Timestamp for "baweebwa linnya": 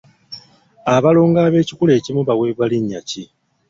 2.27-2.99